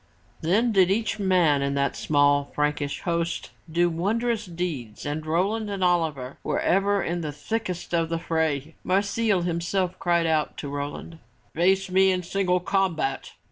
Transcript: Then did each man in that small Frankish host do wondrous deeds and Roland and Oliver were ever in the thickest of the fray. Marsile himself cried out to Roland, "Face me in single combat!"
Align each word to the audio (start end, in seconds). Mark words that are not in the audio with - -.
Then 0.41 0.71
did 0.71 0.89
each 0.89 1.19
man 1.19 1.61
in 1.61 1.75
that 1.75 1.95
small 1.95 2.51
Frankish 2.55 3.01
host 3.01 3.51
do 3.71 3.87
wondrous 3.87 4.47
deeds 4.47 5.05
and 5.05 5.23
Roland 5.23 5.69
and 5.69 5.83
Oliver 5.83 6.39
were 6.43 6.59
ever 6.59 7.03
in 7.03 7.21
the 7.21 7.31
thickest 7.31 7.93
of 7.93 8.09
the 8.09 8.17
fray. 8.17 8.73
Marsile 8.83 9.43
himself 9.45 9.99
cried 9.99 10.25
out 10.25 10.57
to 10.57 10.69
Roland, 10.69 11.19
"Face 11.53 11.91
me 11.91 12.11
in 12.11 12.23
single 12.23 12.59
combat!" 12.59 13.33